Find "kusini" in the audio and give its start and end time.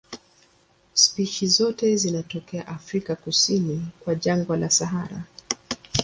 3.15-3.85